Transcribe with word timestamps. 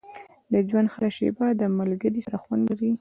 •د 0.51 0.53
ژوند 0.69 0.87
هره 0.93 1.09
شېبه 1.17 1.45
له 1.59 1.65
ملګري 1.79 2.19
سره 2.25 2.37
خوند 2.43 2.63
لري. 2.69 2.91